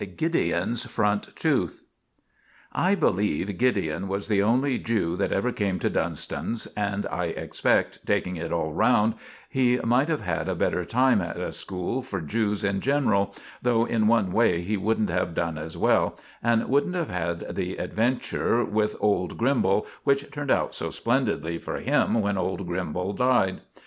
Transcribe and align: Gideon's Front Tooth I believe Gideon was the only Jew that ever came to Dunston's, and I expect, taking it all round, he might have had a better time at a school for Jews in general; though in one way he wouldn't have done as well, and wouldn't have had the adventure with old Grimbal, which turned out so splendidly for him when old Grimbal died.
Gideon's 0.17 0.87
Front 0.89 1.35
Tooth 1.35 1.83
I 2.71 2.95
believe 2.95 3.55
Gideon 3.59 4.07
was 4.07 4.27
the 4.27 4.41
only 4.41 4.79
Jew 4.79 5.15
that 5.17 5.31
ever 5.31 5.51
came 5.51 5.77
to 5.77 5.91
Dunston's, 5.91 6.65
and 6.75 7.05
I 7.11 7.25
expect, 7.25 8.03
taking 8.03 8.35
it 8.35 8.51
all 8.51 8.73
round, 8.73 9.13
he 9.47 9.77
might 9.83 10.07
have 10.09 10.21
had 10.21 10.49
a 10.49 10.55
better 10.55 10.83
time 10.85 11.21
at 11.21 11.37
a 11.39 11.53
school 11.53 12.01
for 12.01 12.19
Jews 12.19 12.63
in 12.63 12.81
general; 12.81 13.35
though 13.61 13.85
in 13.85 14.07
one 14.07 14.31
way 14.31 14.61
he 14.61 14.75
wouldn't 14.75 15.11
have 15.11 15.35
done 15.35 15.59
as 15.59 15.77
well, 15.77 16.17
and 16.41 16.67
wouldn't 16.67 16.95
have 16.95 17.09
had 17.09 17.53
the 17.53 17.77
adventure 17.77 18.65
with 18.65 18.95
old 18.99 19.37
Grimbal, 19.37 19.85
which 20.03 20.31
turned 20.31 20.49
out 20.49 20.73
so 20.73 20.89
splendidly 20.89 21.59
for 21.59 21.77
him 21.77 22.15
when 22.15 22.39
old 22.39 22.67
Grimbal 22.67 23.15
died. 23.15 23.61